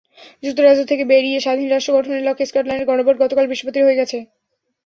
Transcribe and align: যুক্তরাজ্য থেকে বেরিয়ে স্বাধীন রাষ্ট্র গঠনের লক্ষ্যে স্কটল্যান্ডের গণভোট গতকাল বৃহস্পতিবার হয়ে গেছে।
যুক্তরাজ্য 0.43 0.81
থেকে 0.91 1.03
বেরিয়ে 1.11 1.39
স্বাধীন 1.39 1.67
রাষ্ট্র 1.69 1.95
গঠনের 1.95 2.25
লক্ষ্যে 2.27 2.49
স্কটল্যান্ডের 2.49 2.89
গণভোট 2.89 3.15
গতকাল 3.19 3.45
বৃহস্পতিবার 3.47 3.87
হয়ে 3.87 3.99
গেছে। 4.01 4.17